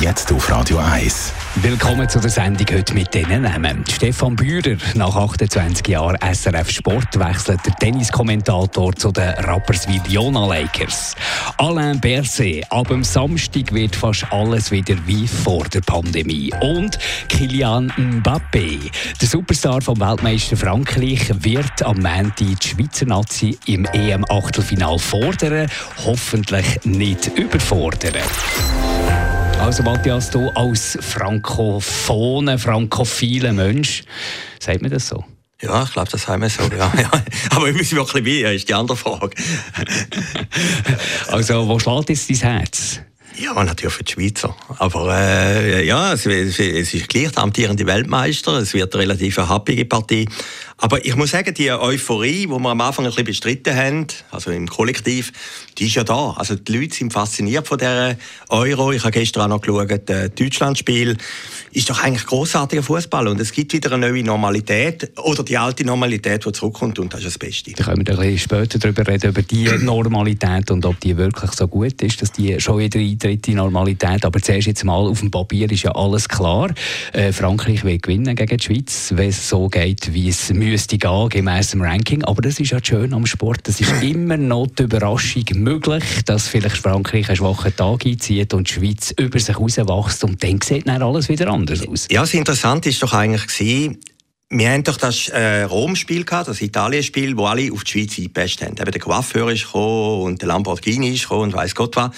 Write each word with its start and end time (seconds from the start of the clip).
Jetzt 0.00 0.32
auf 0.32 0.50
Radio 0.50 0.78
1. 0.78 1.32
Willkommen 1.56 2.08
zu 2.08 2.18
der 2.18 2.30
Sendung 2.30 2.66
heute 2.72 2.94
mit 2.94 3.12
diesen 3.14 3.42
Namen. 3.42 3.84
Stefan 3.88 4.34
Bührer, 4.34 4.76
nach 4.94 5.14
28 5.14 5.86
Jahren 5.86 6.16
SRF 6.20 6.70
Sport, 6.70 7.18
wechselt 7.18 7.60
der 7.66 7.74
Tenniskommentator 7.74 8.94
zu 8.94 9.12
den 9.12 9.28
Rapperswil 9.30 10.00
Jona 10.08 10.46
Lakers. 10.46 11.14
Alain 11.58 12.00
Berset, 12.00 12.64
ab 12.70 12.88
dem 12.88 13.04
Samstag 13.04 13.72
wird 13.72 13.94
fast 13.94 14.26
alles 14.30 14.70
wieder 14.70 14.96
wie 15.06 15.28
vor 15.28 15.64
der 15.64 15.82
Pandemie. 15.82 16.52
Und 16.60 16.98
Kylian 17.28 17.92
Mbappé, 17.96 18.90
der 19.20 19.28
Superstar 19.28 19.82
vom 19.82 20.00
Weltmeister 20.00 20.56
Frankreich, 20.56 21.30
wird 21.44 21.82
am 21.82 21.98
Montag 21.98 22.36
die 22.36 22.68
Schweizer 22.68 23.06
Nazi 23.06 23.58
im 23.66 23.84
EM-Achtelfinal 23.84 24.98
fordern, 24.98 25.68
hoffentlich 26.04 26.80
nicht 26.84 27.26
überfordern. 27.38 28.22
Also 29.62 29.84
Matthias, 29.84 30.28
du 30.28 30.48
als 30.50 30.98
frankophoner, 31.00 32.58
frankophiler 32.58 33.52
Mensch, 33.52 34.02
sagt 34.58 34.82
man 34.82 34.90
das 34.90 35.06
so? 35.06 35.24
Ja, 35.62 35.84
ich 35.84 35.92
glaube, 35.92 36.10
das 36.10 36.26
haben 36.26 36.42
wir 36.42 36.50
so. 36.50 36.64
Ja, 36.64 36.92
ja. 37.00 37.08
Aber 37.50 37.66
wir 37.66 37.72
müssen 37.72 37.96
wirklich 37.96 38.24
wie, 38.24 38.42
ist 38.42 38.68
die 38.68 38.74
andere 38.74 38.96
Frage. 38.96 39.30
also, 41.28 41.68
wo 41.68 41.78
schlägt 41.78 42.08
jetzt 42.08 42.28
dein 42.28 42.36
Herz? 42.38 43.00
Ja, 43.36 43.64
natürlich 43.64 43.94
für 43.94 44.04
die 44.04 44.12
Schweizer. 44.12 44.54
Aber 44.78 45.16
äh, 45.16 45.86
ja, 45.86 46.12
es, 46.12 46.26
es, 46.26 46.58
ist 46.58 47.08
gleich 47.08 47.32
der 47.32 47.42
amtierende 47.42 47.86
Weltmeister. 47.86 48.52
Es 48.58 48.74
wird 48.74 48.94
eine 48.94 49.02
relativ 49.02 49.38
happige 49.38 49.84
Partie. 49.84 50.28
Aber 50.82 51.04
ich 51.04 51.14
muss 51.14 51.30
sagen, 51.30 51.54
die 51.54 51.70
Euphorie, 51.70 52.46
die 52.46 52.48
wir 52.48 52.70
am 52.70 52.80
Anfang 52.80 53.04
ein 53.04 53.10
bisschen 53.10 53.24
bestritten 53.24 53.76
haben, 53.76 54.06
also 54.32 54.50
im 54.50 54.68
Kollektiv, 54.68 55.32
die 55.78 55.86
ist 55.86 55.94
ja 55.94 56.02
da. 56.02 56.32
Also 56.32 56.56
die 56.56 56.76
Leute 56.76 56.96
sind 56.96 57.12
fasziniert 57.12 57.68
von 57.68 57.78
der 57.78 58.18
Euro. 58.48 58.90
Ich 58.90 59.02
habe 59.02 59.12
gestern 59.12 59.42
auch 59.42 59.48
noch 59.48 59.60
geschaut, 59.60 60.02
das 60.06 60.34
Deutschlandspiel 60.34 61.16
ist 61.70 61.88
doch 61.88 62.02
eigentlich 62.02 62.26
großartiger 62.26 62.82
Fußball 62.82 63.28
und 63.28 63.40
es 63.40 63.52
gibt 63.52 63.72
wieder 63.72 63.92
eine 63.92 64.10
neue 64.10 64.24
Normalität 64.24 65.12
oder 65.22 65.44
die 65.44 65.56
alte 65.56 65.84
Normalität, 65.84 66.44
die 66.44 66.52
zurückkommt 66.52 66.98
und 66.98 67.12
das 67.14 67.20
ist 67.20 67.26
das 67.26 67.38
Beste. 67.38 67.72
Da 67.72 67.84
können 67.84 68.04
wir 68.04 68.14
ein 68.14 68.20
bisschen 68.20 68.38
später 68.38 68.78
darüber 68.80 69.06
reden, 69.06 69.30
über 69.30 69.42
die 69.42 69.68
Normalität 69.78 70.70
und 70.72 70.84
ob 70.84 70.98
die 70.98 71.16
wirklich 71.16 71.52
so 71.52 71.68
gut 71.68 72.02
ist, 72.02 72.20
dass 72.20 72.32
die 72.32 72.60
schon 72.60 72.78
wieder 72.78 72.98
die 73.24 73.54
Normalität. 73.54 74.24
Aber 74.24 74.40
zuerst 74.40 74.66
jetzt 74.66 74.84
mal 74.84 75.06
auf 75.06 75.20
dem 75.20 75.30
Papier 75.30 75.70
ist 75.70 75.82
ja 75.82 75.92
alles 75.92 76.28
klar. 76.28 76.72
Äh, 77.12 77.32
Frankreich 77.32 77.84
will 77.84 77.98
gewinnen 77.98 78.36
gegen 78.36 78.56
die 78.56 78.64
Schweiz, 78.64 79.12
wenn 79.14 79.28
es 79.28 79.48
so 79.48 79.68
geht, 79.68 80.12
wie 80.12 80.28
es 80.28 80.52
müsste 80.52 80.98
gehen, 80.98 81.28
gemäss 81.28 81.70
dem 81.70 81.82
Ranking. 81.82 82.24
Aber 82.24 82.42
das 82.42 82.60
ist 82.60 82.70
ja 82.70 82.78
schön 82.82 83.14
am 83.14 83.26
Sport. 83.26 83.68
Es 83.68 83.80
ist 83.80 84.02
immer 84.02 84.36
noch 84.36 84.66
die 84.66 84.84
Überraschung 84.84 85.44
möglich, 85.54 86.04
dass 86.26 86.48
vielleicht 86.48 86.76
Frankreich 86.76 87.28
einen 87.28 87.36
schwachen 87.36 87.74
Tag 87.74 88.06
einzieht 88.06 88.54
und 88.54 88.68
die 88.68 88.72
Schweiz 88.74 89.14
über 89.18 89.38
sich 89.38 89.56
herauswächst 89.56 90.24
und 90.24 90.42
dann 90.42 90.60
sieht 90.60 90.88
dann 90.88 91.02
alles 91.02 91.28
wieder 91.28 91.48
anders 91.48 91.86
aus. 91.86 92.06
Ja, 92.10 92.22
das 92.22 92.34
Interessante 92.34 92.88
ist 92.88 93.02
doch 93.02 93.12
eigentlich 93.12 93.46
gewesen, 93.46 93.98
wir 94.54 94.70
haben 94.70 94.84
doch 94.84 94.98
das 94.98 95.28
äh, 95.28 95.62
Rom-Spiel 95.62 96.24
das 96.24 96.60
Italien-Spiel, 96.60 97.38
wo 97.38 97.46
alle 97.46 97.72
auf 97.72 97.84
die 97.84 97.90
Schweiz 97.90 98.18
eingepasst 98.18 98.60
haben. 98.60 98.76
Eben 98.78 98.90
der 98.90 99.00
Coiffeur 99.00 99.50
ist 99.50 99.64
gekommen 99.64 100.22
und 100.24 100.42
der 100.42 100.48
Lamborghini 100.48 101.14
ist 101.14 101.22
gekommen 101.22 101.44
und 101.44 101.54
weiss 101.54 101.74
Gott 101.74 101.96
was. 101.96 102.10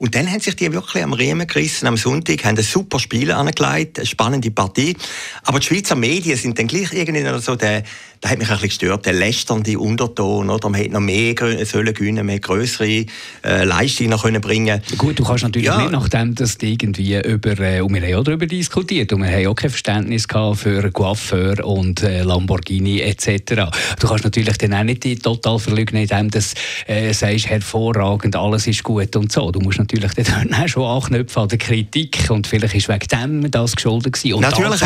Und 0.00 0.14
dann 0.14 0.30
haben 0.30 0.40
sich 0.40 0.56
die 0.56 0.72
wirklich 0.72 1.04
am 1.04 1.12
Riemen 1.12 1.46
gerissen 1.46 1.86
am 1.86 1.98
Sonntag, 1.98 2.42
haben 2.46 2.56
ein 2.56 2.64
super 2.64 2.98
Spiel 2.98 3.30
angelegt, 3.30 3.98
eine 3.98 4.06
spannende 4.06 4.50
Partie. 4.50 4.96
Aber 5.44 5.60
die 5.60 5.66
Schweizer 5.66 5.94
Medien 5.94 6.38
sind 6.38 6.58
dann 6.58 6.68
gleich 6.68 6.90
irgendwie 6.94 7.22
so 7.38 7.54
der, 7.54 7.82
da 8.22 8.30
hat 8.30 8.38
mich 8.38 8.48
ein 8.48 8.54
bisschen 8.54 8.68
gestört, 8.68 9.04
der 9.04 9.12
lästernde 9.12 9.78
Unterton, 9.78 10.48
oder? 10.48 10.70
Man 10.70 10.80
hätte 10.80 10.94
noch 10.94 11.00
mehr 11.00 11.34
sollen 11.64 11.92
gewinnen, 11.92 12.24
mehr 12.24 12.38
größere 12.38 13.04
äh, 13.44 13.64
Leistungen 13.64 14.18
können 14.18 14.40
bringen. 14.40 14.80
Gut, 14.96 15.18
du 15.18 15.24
kannst 15.24 15.42
natürlich 15.42 15.68
ja. 15.68 15.78
nicht 15.78 15.92
nachdem, 15.92 16.34
dass 16.34 16.56
die 16.56 16.72
irgendwie 16.72 17.18
über, 17.20 17.58
äh, 17.58 17.82
und 17.82 17.92
wir 17.92 18.00
haben 18.02 18.14
auch 18.14 18.24
darüber 18.24 18.46
diskutiert, 18.46 19.12
und 19.12 19.22
wir 19.22 19.30
haben 19.30 19.46
auch 19.48 19.54
kein 19.54 19.70
Verständnis 19.70 20.26
gehabt 20.26 20.60
für 20.60 20.90
Coiffeur 20.92 21.62
und 21.64 22.02
äh, 22.02 22.22
Lamborghini 22.22 23.00
etc. 23.00 23.70
Du 23.98 24.08
kannst 24.08 24.24
natürlich 24.24 24.56
dann 24.56 24.72
auch 24.72 24.82
nicht 24.82 25.04
die 25.04 25.16
total 25.16 25.58
verleugnen, 25.58 26.02
indem 26.02 26.30
du 26.30 26.40
äh, 26.86 27.12
sagst, 27.12 27.48
hervorragend, 27.48 28.34
alles 28.34 28.66
ist 28.66 28.82
gut 28.82 29.14
und 29.16 29.30
so. 29.30 29.50
Du 29.50 29.60
musst 29.60 29.78
natürlich 29.92 30.28
dann 30.28 30.68
schon 30.68 30.84
anknüpfen 30.84 31.42
an 31.42 31.48
der 31.48 31.58
Kritik 31.58 32.28
und 32.28 32.46
vielleicht 32.46 32.74
ist 32.74 32.88
wegen 32.88 33.06
dem 33.08 33.50
das 33.50 33.76
geschuldet 33.76 34.12
gewesen. 34.12 34.34
Und 34.34 34.42
natürlich 34.42 34.80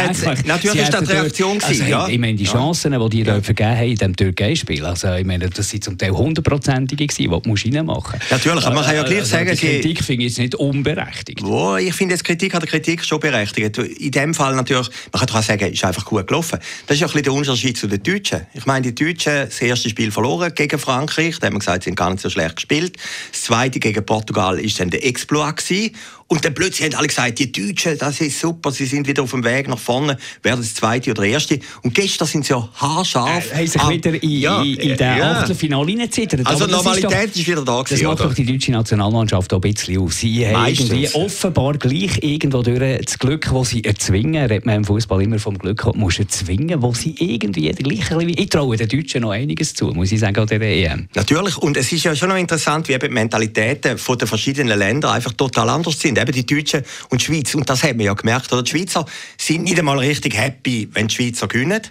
natürlich 0.44 0.80
ist 0.80 0.94
das 0.94 1.04
die 1.04 1.12
Reaktion 1.12 1.58
dort, 1.58 1.70
also, 1.70 1.84
ja. 1.84 2.08
Ich 2.08 2.18
meine, 2.18 2.34
die 2.34 2.44
Chancen, 2.44 2.92
die 2.92 3.08
die 3.10 3.22
ja. 3.22 3.40
vergeben 3.40 3.70
haben 3.76 3.88
in 3.88 3.96
diesem 3.96 4.16
Türkei-Spiel, 4.16 4.84
also 4.84 5.12
ich 5.14 5.26
meine, 5.26 5.48
das 5.50 5.68
sind 5.68 5.84
zum 5.84 5.98
Teil 5.98 6.10
hundertprozentige 6.10 7.06
gewesen, 7.06 7.22
die 7.22 7.28
du 7.28 7.76
reinmachen 7.76 8.12
musst. 8.12 8.30
Natürlich, 8.30 8.64
aber 8.64 8.74
man 8.74 8.84
kann 8.84 8.96
ja 8.96 9.02
gleich 9.02 9.20
also, 9.20 9.30
sagen... 9.30 9.50
Die 9.50 9.56
Kritik 9.56 10.04
finde 10.04 10.24
ich 10.24 10.30
jetzt 10.30 10.38
nicht 10.38 10.54
unberechtigt. 10.54 11.42
Wo, 11.42 11.76
ich 11.76 11.94
finde, 11.94 12.14
jetzt 12.14 12.24
Kritik 12.24 12.54
hat 12.54 12.62
die 12.62 12.66
Kritik 12.66 13.04
schon 13.04 13.20
berechtigt. 13.20 13.78
In 13.78 14.10
dem 14.10 14.34
Fall 14.34 14.54
natürlich, 14.54 14.88
man 15.12 15.20
kann 15.20 15.26
doch 15.26 15.36
auch 15.36 15.42
sagen, 15.42 15.72
ist 15.72 15.84
einfach 15.84 16.04
gut 16.04 16.26
gelaufen. 16.26 16.58
Das 16.86 16.96
ist 16.96 17.00
ja 17.00 17.06
ein 17.06 17.12
bisschen 17.12 17.24
der 17.24 17.32
Unterschied 17.32 17.76
zu 17.76 17.86
den 17.86 18.02
Deutschen. 18.02 18.46
Ich 18.54 18.66
meine, 18.66 18.90
die 18.90 18.94
Deutschen 18.94 19.32
das 19.46 19.60
erste 19.60 19.88
Spiel 19.88 20.10
verloren 20.10 20.52
gegen 20.54 20.78
Frankreich, 20.78 21.38
da 21.38 21.46
haben 21.46 21.54
wir 21.54 21.58
gesagt, 21.58 21.84
sie 21.84 21.90
haben 21.90 21.96
gar 21.96 22.10
nicht 22.10 22.20
so 22.20 22.30
schlecht 22.30 22.56
gespielt. 22.56 22.96
Das 23.30 23.42
zweite 23.42 23.78
gegen 23.78 24.04
Portugal 24.04 24.58
ist 24.58 24.80
dann 24.80 24.90
der 24.94 25.04
Exploit. 25.04 25.92
Und 26.34 26.44
dann 26.44 26.52
plötzlich 26.52 26.84
haben 26.84 26.98
alle 26.98 27.06
gesagt, 27.06 27.38
die 27.38 27.52
Deutschen, 27.52 27.96
das 27.96 28.20
ist 28.20 28.40
super, 28.40 28.72
sie 28.72 28.86
sind 28.86 29.06
wieder 29.06 29.22
auf 29.22 29.30
dem 29.30 29.44
Weg 29.44 29.68
nach 29.68 29.78
vorne, 29.78 30.18
werden 30.42 30.62
das 30.62 30.74
Zweite 30.74 31.12
oder 31.12 31.22
Erste. 31.22 31.60
Und 31.82 31.94
gestern 31.94 32.26
sind 32.26 32.44
sie 32.44 32.54
ja 32.54 32.68
haarscharf. 32.74 33.52
Äh, 33.52 33.58
haben 33.58 33.66
sich 33.68 33.88
wieder 33.88 34.20
in, 34.20 34.30
ja, 34.30 34.60
in, 34.60 34.74
in 34.74 34.96
den 34.96 34.98
ja. 34.98 35.30
Achtelfinale 35.30 35.86
reingezittert. 35.86 36.44
Also 36.44 36.66
Normalität 36.66 37.04
ist, 37.04 37.36
doch, 37.36 37.40
ist, 37.40 37.46
wieder 37.46 37.64
da 37.64 37.82
gewesen, 37.82 38.02
Das 38.02 38.18
macht 38.18 38.28
doch 38.28 38.34
die 38.34 38.44
deutsche 38.46 38.72
Nationalmannschaft 38.72 39.52
auch 39.52 39.58
ein 39.58 39.60
bisschen 39.60 39.98
auf. 40.00 40.12
Sie 40.12 40.44
haben 40.44 40.66
irgendwie 40.66 41.08
offenbar 41.14 41.74
gleich 41.74 42.18
irgendwo 42.20 42.62
durch 42.62 43.04
das 43.04 43.16
Glück, 43.16 43.48
das 43.54 43.68
sie 43.68 43.84
erzwingen, 43.84 44.46
redet 44.46 44.66
man 44.66 44.74
im 44.74 44.84
Fußball 44.84 45.22
immer 45.22 45.38
vom 45.38 45.56
Glück, 45.56 45.94
muss 45.94 46.18
erzwingen, 46.18 46.82
wo 46.82 46.92
sie 46.94 47.14
irgendwie 47.16 47.70
gleich 47.70 48.10
Ich 48.10 48.48
traue 48.48 48.76
den 48.76 48.88
Deutschen 48.88 49.22
noch 49.22 49.30
einiges 49.30 49.72
zu, 49.72 49.86
muss 49.86 50.10
ich 50.10 50.18
sagen, 50.18 50.36
an 50.36 50.48
der 50.48 50.60
EM. 50.60 51.06
Natürlich, 51.14 51.58
und 51.58 51.76
es 51.76 51.92
ist 51.92 52.02
ja 52.02 52.16
schon 52.16 52.30
noch 52.30 52.36
interessant, 52.36 52.88
wie 52.88 52.94
eben 52.94 53.06
die 53.06 53.14
Mentalitäten 53.14 53.96
der 53.96 54.26
verschiedenen 54.26 54.76
Länder 54.76 55.12
einfach 55.12 55.32
total 55.32 55.68
anders 55.68 56.00
sind 56.00 56.23
eben 56.28 56.32
die 56.32 56.46
Deutschen 56.46 56.82
und 57.10 57.20
die 57.20 57.24
Schweiz. 57.26 57.54
Und 57.54 57.68
das 57.68 57.82
haben 57.82 57.98
wir 57.98 58.06
ja 58.06 58.14
gemerkt. 58.14 58.52
Oder? 58.52 58.62
Die 58.62 58.70
Schweizer 58.70 59.06
sind 59.38 59.64
nicht 59.64 59.78
einmal 59.78 59.98
richtig 59.98 60.36
happy, 60.36 60.88
wenn 60.92 61.08
die 61.08 61.14
Schweizer 61.14 61.48
gewinnen 61.48 61.82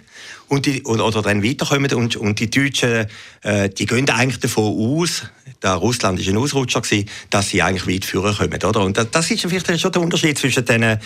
und 0.48 0.66
die, 0.66 0.82
oder, 0.84 1.22
dann 1.22 1.42
weiterkommen. 1.42 1.92
Und, 1.92 2.16
und 2.16 2.38
die 2.38 2.50
Deutschen, 2.50 3.06
äh, 3.42 3.68
die 3.68 3.86
gehen 3.86 4.08
eigentlich 4.10 4.40
davon 4.40 5.00
aus, 5.00 5.24
da 5.60 5.74
Russland 5.74 6.20
ist 6.20 6.28
ein 6.28 6.36
Ausrutscher 6.36 6.82
gewesen, 6.82 7.08
dass 7.30 7.48
sie 7.48 7.62
eigentlich 7.62 7.86
weit 7.86 8.04
führen 8.04 8.36
kommen, 8.36 8.62
oder? 8.62 8.80
Und 8.80 8.98
das 8.98 9.30
ist 9.30 9.40
vielleicht 9.40 9.80
schon 9.80 9.92
der 9.92 10.02
Unterschied 10.02 10.38
zwischen 10.38 10.64
den 10.64 10.82
äh, 10.82 10.98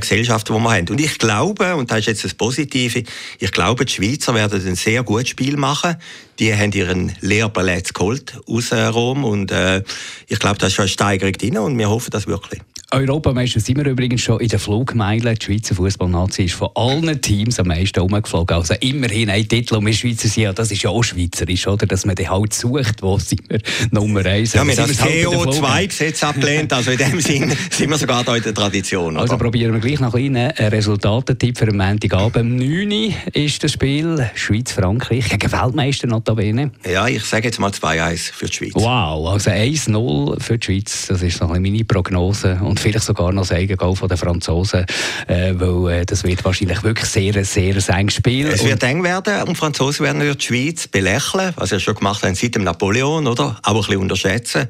Gesellschaften, 0.00 0.54
die 0.54 0.60
wir 0.60 0.70
haben. 0.70 0.88
Und 0.88 1.00
ich 1.00 1.18
glaube, 1.18 1.74
und 1.74 1.90
das 1.90 2.00
ist 2.00 2.06
jetzt 2.06 2.24
das 2.24 2.34
Positive, 2.34 3.02
ich 3.38 3.52
glaube, 3.52 3.84
die 3.84 3.92
Schweizer 3.92 4.34
werden 4.34 4.64
ein 4.64 4.76
sehr 4.76 5.02
gutes 5.02 5.30
Spiel 5.30 5.56
machen. 5.56 5.96
Die 6.38 6.54
haben 6.54 6.72
ihren 6.72 7.12
Lehrplatz 7.20 7.92
geholt 7.92 8.38
aus 8.46 8.70
äh, 8.72 8.84
Rom 8.84 9.24
und 9.24 9.50
äh, 9.50 9.82
ich 10.28 10.38
glaube, 10.38 10.58
da 10.58 10.66
ist 10.66 10.74
schon 10.74 10.84
eine 10.84 10.90
Steigerung 10.90 11.32
drin 11.32 11.58
und 11.58 11.78
wir 11.78 11.90
hoffen 11.90 12.10
das 12.10 12.26
wirklich. 12.26 12.60
Europameister 12.94 13.58
sind 13.58 13.78
wir 13.78 13.86
übrigens 13.86 14.20
schon 14.20 14.38
in 14.38 14.46
der 14.46 14.60
Flugmeile. 14.60 15.34
Die 15.34 15.44
Schweizer 15.44 15.74
Fußballnazi 15.74 16.44
ist 16.44 16.54
von 16.54 16.68
allen 16.76 17.20
Teams 17.20 17.58
am 17.58 17.66
meisten 17.66 17.98
umgeflogen. 17.98 18.56
Also 18.56 18.74
immerhin 18.74 19.30
ein 19.30 19.48
Titel 19.48 19.74
und 19.74 19.86
wir 19.86 19.92
Schweizer 19.92 20.28
sind 20.28 20.44
ja, 20.44 20.52
das 20.52 20.70
ist 20.70 20.82
ja 20.82 20.90
auch 20.90 21.02
schweizerisch, 21.02 21.66
oder? 21.66 21.86
Dass 21.86 22.04
man 22.04 22.14
den 22.14 22.30
halt 22.30 22.54
sucht, 22.54 23.02
wo 23.02 23.18
sind 23.18 23.42
wir 23.48 23.58
Nummer 23.90 24.24
eins. 24.24 24.52
Ja, 24.52 24.64
wir 24.64 24.76
haben 24.76 24.88
das 24.88 25.00
CO2-Gesetz 25.00 26.22
halt 26.22 26.36
abgelehnt, 26.36 26.72
also 26.72 26.92
in 26.92 26.98
dem 26.98 27.20
Sinn 27.20 27.52
sind 27.70 27.90
wir 27.90 27.98
sogar 27.98 28.22
da 28.22 28.36
in 28.36 28.44
der 28.44 28.54
Tradition. 28.54 29.16
Also 29.16 29.36
probieren 29.38 29.72
wir 29.72 29.80
gleich 29.80 29.98
noch 29.98 30.14
einen 30.14 30.50
Resultatentipp 30.52 31.58
für 31.58 31.66
den 31.66 31.76
Montagabend. 31.76 32.58
9 32.58 33.12
ist 33.32 33.64
das 33.64 33.72
Spiel 33.72 34.30
Schweiz-Frankreich 34.36 35.30
gegen 35.30 35.50
Weltmeister 35.50 36.06
notabene. 36.06 36.70
Ja, 36.88 37.08
ich 37.08 37.24
sage 37.24 37.46
jetzt 37.46 37.58
mal 37.58 37.72
2-1 37.72 38.32
für 38.32 38.46
die 38.46 38.52
Schweiz. 38.52 38.72
Wow, 38.74 39.32
also 39.32 39.50
1-0 39.50 40.40
für 40.40 40.58
die 40.58 40.64
Schweiz, 40.64 41.06
das 41.08 41.22
ist 41.22 41.40
noch 41.40 41.48
meine 41.48 41.84
Prognose. 41.84 42.60
Und 42.62 42.83
vielleicht 42.84 43.06
sogar 43.06 43.32
noch 43.32 43.42
das 43.42 43.52
Eigengoal 43.52 43.96
von 43.96 44.08
den 44.08 44.18
Franzosen, 44.18 44.84
äh, 45.26 45.52
weil 45.54 46.00
äh, 46.00 46.06
das 46.06 46.22
wird 46.24 46.44
wahrscheinlich 46.44 46.82
wirklich 46.82 47.08
sehr, 47.08 47.44
sehr 47.44 47.76
eng 47.96 48.10
Spiel. 48.10 48.48
Es 48.48 48.64
wird 48.64 48.82
eng 48.82 49.02
werden 49.02 49.42
und 49.42 49.50
die 49.50 49.54
Franzosen 49.54 50.04
werden 50.04 50.20
die 50.20 50.44
Schweiz 50.44 50.86
belächeln, 50.86 51.52
was 51.56 51.70
sie 51.70 51.80
schon 51.80 51.94
gemacht 51.94 52.22
haben 52.22 52.34
seit 52.34 52.54
dem 52.54 52.64
Napoleon, 52.64 53.26
oder? 53.26 53.58
Aber 53.62 53.78
ein 53.80 53.86
bisschen 53.86 54.00
unterschätzen. 54.00 54.68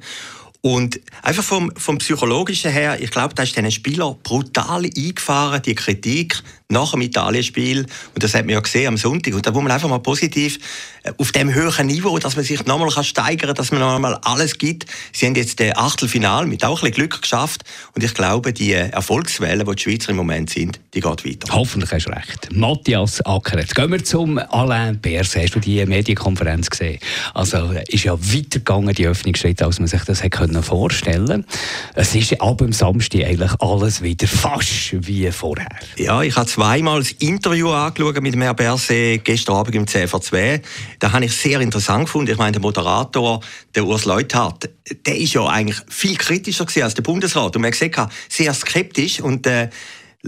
Und 0.60 0.98
einfach 1.22 1.42
vom, 1.44 1.72
vom 1.76 1.98
Psychologischen 1.98 2.70
her, 2.70 2.96
ich 2.98 3.10
glaube, 3.10 3.34
da 3.34 3.42
ist 3.42 3.54
den 3.54 3.70
Spieler 3.70 4.16
brutal 4.22 4.84
eingefahren, 4.84 5.60
die 5.60 5.74
Kritik 5.74 6.42
nach 6.68 6.92
dem 6.92 7.02
Italienspiel. 7.02 7.80
Und 8.14 8.22
das 8.22 8.34
hat 8.34 8.46
man 8.46 8.54
ja 8.54 8.60
gesehen 8.60 8.88
am 8.88 8.96
Sonntag. 8.96 9.34
Und 9.34 9.46
da 9.46 9.50
muss 9.50 9.62
man 9.62 9.72
einfach 9.72 9.88
mal 9.88 9.98
positiv 9.98 10.58
äh, 11.02 11.12
auf 11.18 11.32
dem 11.32 11.52
höheren 11.52 11.86
Niveau, 11.86 12.18
dass 12.18 12.36
man 12.36 12.44
sich 12.44 12.64
nochmal 12.64 12.90
steigern 13.04 13.48
kann, 13.48 13.54
dass 13.54 13.70
man 13.70 13.80
nochmal 13.80 14.18
alles 14.22 14.58
gibt. 14.58 14.86
Sie 15.12 15.26
haben 15.26 15.34
jetzt 15.34 15.58
den 15.58 15.76
Achtelfinal 15.76 16.46
mit 16.46 16.64
auch 16.64 16.82
ein 16.82 16.90
bisschen 16.90 16.94
Glück 16.94 17.22
geschafft. 17.22 17.64
Und 17.94 18.02
ich 18.02 18.14
glaube, 18.14 18.52
die 18.52 18.72
Erfolgswelle, 18.72 19.64
die 19.64 19.74
die 19.74 19.82
Schweizer 19.82 20.10
im 20.10 20.16
Moment 20.16 20.50
sind, 20.50 20.80
die 20.94 21.00
geht 21.00 21.24
weiter. 21.24 21.54
Hoffentlich 21.54 21.92
hast 21.92 22.06
du 22.06 22.10
recht. 22.10 22.48
Matthias 22.52 23.20
Acker, 23.22 23.58
jetzt 23.58 23.74
gehen 23.74 23.92
wir 23.92 24.02
zum 24.02 24.38
Alain 24.38 24.98
Berset. 25.00 25.44
Hast 25.44 25.54
du 25.56 25.60
die 25.60 25.84
Medienkonferenz 25.84 26.70
gesehen? 26.70 26.98
Also, 27.34 27.72
ist 27.88 28.04
ja 28.04 28.18
weitergegangen, 28.18 28.94
die 28.94 29.06
Öffnungsschritte, 29.06 29.66
als 29.66 29.78
man 29.78 29.88
sich 29.88 30.02
das 30.04 30.22
hätte 30.22 30.62
vorstellen 30.62 31.26
können. 31.26 31.46
Es 31.94 32.14
ist 32.14 32.40
ab 32.40 32.58
dem 32.58 32.72
Samstag 32.72 33.24
eigentlich 33.24 33.52
alles 33.60 34.02
wieder 34.02 34.26
fast 34.26 35.06
wie 35.06 35.30
vorher. 35.30 35.68
Ja, 35.96 36.22
ich 36.22 36.36
habe 36.36 36.53
zweimal 36.54 37.00
das 37.00 37.10
Interview 37.18 37.70
angeschaut 37.70 38.22
mit 38.22 38.32
dem 38.32 38.42
Herrn 38.42 38.54
Berset 38.54 39.24
gestern 39.24 39.56
Abend 39.56 39.74
im 39.74 39.86
CV2. 39.86 40.62
Da 41.00 41.10
habe 41.10 41.24
ich 41.24 41.32
sehr 41.32 41.60
interessant 41.60 42.04
gefunden. 42.04 42.30
Ich 42.30 42.38
meine, 42.38 42.52
der 42.52 42.60
Moderator, 42.60 43.40
der 43.74 43.84
Urs 43.84 44.04
Leuthardt, 44.04 44.70
der 45.04 45.16
ist 45.18 45.32
ja 45.32 45.46
eigentlich 45.46 45.80
viel 45.88 46.16
kritischer 46.16 46.64
als 46.84 46.94
der 46.94 47.02
Bundesrat. 47.02 47.56
Und 47.56 47.62
man 47.62 47.72
hat 47.72 47.78
gesagt, 47.80 48.12
sehr 48.28 48.54
skeptisch. 48.54 49.20
Und 49.20 49.48
äh, 49.48 49.68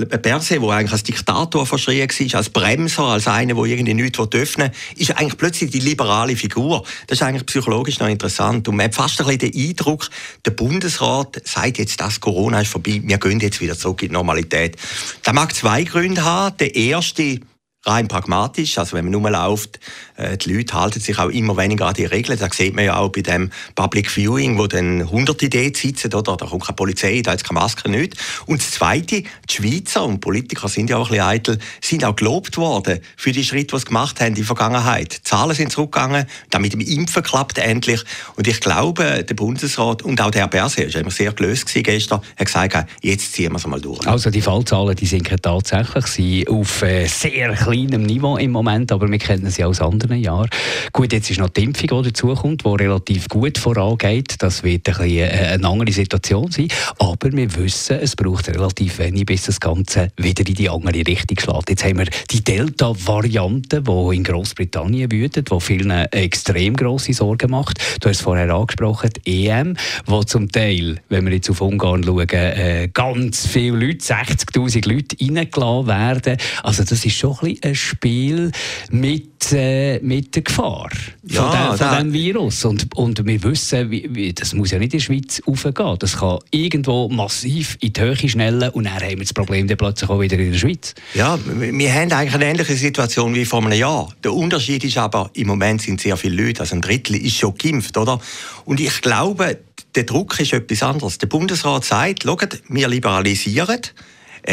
Berset, 0.04 0.60
der 0.60 0.68
eigentlich 0.68 0.92
als 0.92 1.02
Diktator 1.02 1.64
verschrien 1.66 2.08
war, 2.08 2.38
als 2.38 2.50
Bremser, 2.50 3.04
als 3.04 3.26
einer, 3.26 3.54
der 3.54 3.64
irgendwie 3.64 3.94
nichts 3.94 4.18
öffnen 4.18 4.70
will, 4.70 5.02
ist 5.02 5.12
eigentlich 5.12 5.38
plötzlich 5.38 5.70
die 5.70 5.80
liberale 5.80 6.36
Figur. 6.36 6.84
Das 7.06 7.18
ist 7.18 7.22
eigentlich 7.22 7.46
psychologisch 7.46 7.98
noch 7.98 8.08
interessant. 8.08 8.68
Und 8.68 8.76
man 8.76 8.84
hat 8.84 8.94
fast 8.94 9.20
ein 9.20 9.26
bisschen 9.26 9.52
den 9.52 9.68
Eindruck, 9.68 10.10
der 10.44 10.50
Bundesrat 10.50 11.40
sagt 11.44 11.78
jetzt, 11.78 11.98
das 11.98 12.20
Corona 12.20 12.60
ist 12.60 12.68
vorbei, 12.68 13.00
wir 13.02 13.18
gehen 13.18 13.40
jetzt 13.40 13.60
wieder 13.60 13.76
zurück 13.76 14.02
in 14.02 14.08
die 14.08 14.14
Normalität. 14.14 14.76
Das 15.22 15.32
mag 15.32 15.54
zwei 15.54 15.84
Gründe 15.84 16.22
haben. 16.22 16.56
Der 16.58 16.74
erste, 16.74 17.40
rein 17.86 18.08
pragmatisch. 18.08 18.78
Also 18.78 18.96
wenn 18.96 19.04
man 19.04 19.12
nur 19.12 19.30
läuft, 19.30 19.78
äh, 20.16 20.36
die 20.36 20.52
Leute 20.52 20.74
halten 20.74 21.00
sich 21.00 21.18
auch 21.18 21.28
immer 21.28 21.56
weniger 21.56 21.86
an 21.86 21.94
die 21.94 22.04
Regeln. 22.04 22.38
Das 22.38 22.56
sieht 22.56 22.74
man 22.74 22.84
ja 22.84 22.96
auch 22.96 23.10
bei 23.10 23.22
dem 23.22 23.50
Public 23.74 24.10
Viewing, 24.10 24.58
wo 24.58 24.66
dann 24.66 25.08
hunderte 25.08 25.48
dort 25.48 25.76
sitzen, 25.76 26.12
oder? 26.14 26.36
da 26.36 26.46
kommt 26.46 26.64
keine 26.64 26.76
Polizei, 26.76 27.22
da 27.22 27.32
hat 27.32 27.44
keine 27.44 27.60
Maske, 27.60 27.88
nicht. 27.90 28.16
Und 28.46 28.60
das 28.60 28.72
Zweite, 28.72 29.22
die 29.22 29.52
Schweizer 29.52 30.04
und 30.04 30.20
Politiker 30.20 30.68
sind 30.68 30.90
ja 30.90 30.96
auch 30.96 31.10
ein 31.10 31.16
bisschen 31.16 31.24
eitel, 31.24 31.58
sind 31.80 32.04
auch 32.04 32.16
gelobt 32.16 32.56
worden 32.56 33.00
für 33.16 33.32
die 33.32 33.44
Schritte, 33.44 33.76
die 33.76 33.80
sie 33.80 33.86
gemacht 33.86 34.20
haben 34.20 34.28
in 34.28 34.34
der 34.34 34.44
Vergangenheit. 34.44 35.18
Die 35.18 35.22
Zahlen 35.22 35.54
sind 35.54 35.72
zurückgegangen, 35.72 36.26
dann 36.50 36.62
mit 36.62 36.72
dem 36.72 36.80
Impfen 36.80 37.22
klappt 37.22 37.58
endlich. 37.58 38.02
Und 38.36 38.48
ich 38.48 38.60
glaube, 38.60 39.24
der 39.24 39.34
Bundesrat 39.34 40.02
und 40.02 40.20
auch 40.20 40.30
der 40.30 40.42
Herr 40.42 40.48
Berset, 40.48 40.94
war 40.94 41.00
immer 41.00 41.10
sehr 41.10 41.32
gelöst 41.32 41.72
gestern, 41.72 42.20
hat 42.38 42.46
gesagt, 42.46 42.90
jetzt 43.02 43.32
ziehen 43.32 43.52
wir 43.52 43.56
es 43.56 43.66
mal 43.66 43.80
durch. 43.80 44.06
Also 44.06 44.30
die 44.30 44.40
Fallzahlen, 44.40 44.96
die 44.96 45.06
sinken 45.06 45.40
tatsächlich 45.40 46.48
auf 46.48 46.82
äh, 46.82 47.06
sehr 47.06 47.66
kleinem 47.76 48.02
Niveau 48.04 48.36
im 48.36 48.52
Moment, 48.52 48.90
aber 48.90 49.10
wir 49.10 49.18
kennen 49.18 49.50
sie 49.50 49.62
aus 49.64 49.80
anderen 49.80 50.18
Jahren. 50.18 50.48
Gut, 50.92 51.12
jetzt 51.12 51.30
ist 51.30 51.38
noch 51.38 51.50
die 51.50 51.64
Impfung, 51.64 52.02
die 52.02 52.10
dazukommt, 52.10 52.64
die 52.64 52.68
relativ 52.68 53.28
gut 53.28 53.58
vorangeht. 53.58 54.36
Das 54.38 54.62
wird 54.62 54.88
ein 54.88 54.94
bisschen 54.94 55.18
äh, 55.18 55.52
eine 55.52 55.68
andere 55.68 55.92
Situation 55.92 56.50
sein. 56.50 56.68
Aber 56.98 57.32
wir 57.32 57.54
wissen, 57.56 57.98
es 58.00 58.16
braucht 58.16 58.48
relativ 58.48 58.98
wenig, 58.98 59.26
bis 59.26 59.44
das 59.44 59.60
Ganze 59.60 60.10
wieder 60.16 60.46
in 60.46 60.54
die 60.54 60.70
andere 60.70 61.06
Richtung 61.06 61.38
schlägt. 61.38 61.70
Jetzt 61.70 61.84
haben 61.84 61.98
wir 61.98 62.06
die 62.30 62.42
Delta-Variante, 62.42 63.82
die 63.82 64.16
in 64.16 64.24
Großbritannien 64.24 65.12
wütet, 65.12 65.50
die 65.50 65.60
vielen 65.60 65.90
extrem 65.90 66.76
grosse 66.76 67.12
Sorgen 67.12 67.50
macht. 67.50 67.78
Du 68.00 68.08
hast 68.08 68.16
es 68.16 68.22
vorher 68.22 68.52
angesprochen, 68.54 69.10
die 69.26 69.48
EM, 69.48 69.76
wo 70.06 70.22
zum 70.22 70.50
Teil, 70.50 71.00
wenn 71.10 71.26
wir 71.26 71.34
jetzt 71.34 71.50
auf 71.50 71.60
Ungarn 71.60 72.02
schauen, 72.04 72.28
äh, 72.30 72.88
ganz 72.92 73.46
viele 73.46 73.76
Leute, 73.76 73.98
60'000 73.98 74.88
Leute 74.88 75.16
reingelassen 75.20 75.86
werden. 75.86 76.36
Also 76.62 76.84
das 76.84 77.04
ist 77.04 77.16
schon 77.16 77.36
ein 77.42 77.54
bisschen 77.54 77.65
ein 77.66 77.74
Spiel 77.74 78.52
mit, 78.90 79.52
äh, 79.52 79.98
mit 80.00 80.34
der 80.34 80.42
Gefahr 80.42 80.90
ja, 81.24 81.76
von, 81.76 81.98
dem 81.98 82.12
Virus. 82.12 82.64
Und, 82.64 82.94
und 82.94 83.26
wir 83.26 83.42
wissen, 83.42 83.90
wie, 83.90 84.08
wie, 84.12 84.32
das 84.32 84.54
muss 84.54 84.70
ja 84.70 84.78
nicht 84.78 84.94
in 84.94 84.98
der 84.98 85.04
Schweiz 85.04 85.42
aufgehen. 85.46 85.96
Das 85.98 86.18
kann 86.18 86.38
irgendwo 86.50 87.08
massiv 87.08 87.76
in 87.80 87.92
die 87.92 88.00
Höhe 88.00 88.16
schnellen 88.16 88.70
und 88.70 88.84
dann 88.84 88.94
haben 88.94 89.10
wir 89.10 89.18
das 89.18 89.32
Problem 89.32 89.66
dann 89.66 89.76
plötzlich 89.76 90.08
auch 90.08 90.20
wieder 90.20 90.38
in 90.38 90.52
der 90.52 90.58
Schweiz. 90.58 90.94
Ja, 91.14 91.38
wir 91.44 91.92
haben 91.92 92.12
eigentlich 92.12 92.34
eine 92.34 92.44
ähnliche 92.46 92.76
Situation 92.76 93.34
wie 93.34 93.44
vor 93.44 93.64
einem 93.64 93.78
Jahr. 93.78 94.08
Der 94.22 94.32
Unterschied 94.32 94.84
ist 94.84 94.96
aber, 94.98 95.30
im 95.34 95.48
Moment 95.48 95.82
sind 95.82 96.00
sehr 96.00 96.16
viele 96.16 96.42
Leute, 96.42 96.60
also 96.60 96.74
ein 96.74 96.82
Drittel 96.82 97.16
ist 97.16 97.36
schon 97.36 97.54
geimpft, 97.54 97.96
oder? 97.96 98.20
Und 98.64 98.80
ich 98.80 99.00
glaube, 99.00 99.58
der 99.94 100.04
Druck 100.04 100.38
ist 100.40 100.52
etwas 100.52 100.82
anderes. 100.82 101.18
Der 101.18 101.26
Bundesrat 101.26 101.84
sagt, 101.84 102.24
schaut, 102.24 102.62
wir 102.68 102.88
liberalisieren, 102.88 103.80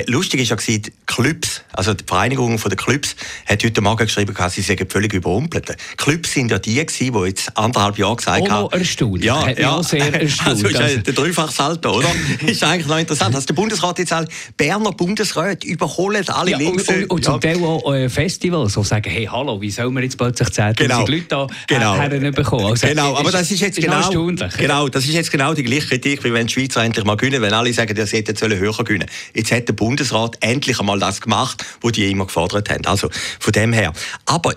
lustig 0.07 0.42
ist 0.42 0.50
ja 0.50 0.56
die 0.56 0.81
Clubs, 1.06 1.62
also 1.74 1.94
die 1.94 2.04
Vereinigung 2.06 2.57
der 2.57 2.75
Clubs, 2.75 3.16
hat 3.45 3.63
heute 3.63 3.81
Morgen 3.81 4.06
geschrieben, 4.06 4.36
sie 4.50 4.62
seien 4.62 4.90
völlig 4.90 5.13
überrumpelt. 5.13 5.69
Die 5.69 5.95
Clubs 5.98 6.34
sind 6.34 6.51
ja 6.51 6.60
die 6.60 6.84
die 6.86 7.12
jetzt 7.25 7.56
anderthalb 7.57 7.98
Jahre 7.98 8.16
gesagt 8.16 8.50
haben. 8.50 8.66
Oh, 8.66 8.75
erstaunt. 8.75 9.24
Ja, 9.24 9.50
ja. 9.50 9.84
sehr 9.84 10.13
erstaunt. 10.22 10.50
Also 10.50 10.68
ist 10.68 10.80
ja 10.80 10.88
der 10.98 11.13
Dreifachsalto, 11.13 11.98
oder? 11.98 12.10
ist 12.45 12.63
eigentlich 12.63 12.88
noch 12.88 12.98
interessant. 12.98 13.36
Also 13.36 13.48
der 13.48 13.54
Bundesrat 13.54 14.00
jetzt 14.00 14.13
alle, 14.13 14.28
Berner 14.57 14.92
Bundesrat 14.92 15.63
überholen 15.63 16.28
alle 16.30 16.51
ja, 16.51 16.57
Links. 16.57 16.88
Und, 16.88 16.95
und, 16.95 17.12
und 17.12 17.25
zum 17.25 17.42
Teil 17.42 17.63
auch 17.63 17.94
äh, 17.94 18.10
Festivals, 18.10 18.74
die 18.74 18.84
sagen, 18.84 19.10
hey, 19.10 19.28
hallo, 19.31 19.62
wie 19.62 19.72
sollen 19.72 19.94
wir 19.94 20.04
jetzt 20.04 20.18
plötzlich 20.18 20.50
10'000 20.50 20.75
genau. 20.75 21.00
Leute 21.06 21.25
da 21.28 21.48
genau. 21.68 21.95
herbekommen? 21.95 22.66
Also, 22.66 22.88
genau, 22.88 23.16
aber 23.16 23.31
das 23.31 23.51
ist 23.51 23.62
jetzt 23.62 23.78
ist 23.78 23.86
genau, 23.86 24.10
genau, 24.57 24.90
das 24.90 25.06
ist 25.06 25.13
jetzt 25.13 25.31
genau 25.31 25.54
die 25.54 25.63
gleiche 25.63 25.88
Kritik, 25.88 26.24
wie 26.24 26.34
wenn 26.34 26.48
die 26.48 26.54
Schweizer 26.54 26.84
endlich 26.84 27.06
mal 27.06 27.16
gewinnen, 27.16 27.42
wenn 27.42 27.54
alle 27.54 27.74
sagen, 27.74 27.95
sie 28.06 28.18
hätten 28.18 28.36
höher 28.54 28.84
gewinnen. 28.84 29.07
Jetzt 29.34 29.51
hat 29.51 29.68
der 29.68 29.74
Bundesrat 29.83 30.38
endlich 30.39 30.80
einmal 30.80 30.97
das 30.97 31.19
gemacht, 31.19 31.65
was 31.81 31.91
die 31.91 32.09
immer 32.09 32.25
gefordert 32.25 32.69
haben. 32.69 32.85
Also 32.85 33.09
von 33.39 33.51
dem 33.51 33.74
her. 33.74 33.91
Aber 34.25 34.56